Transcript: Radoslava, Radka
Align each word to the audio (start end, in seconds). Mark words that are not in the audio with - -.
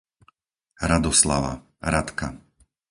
Radoslava, 0.89 1.53
Radka 1.93 2.27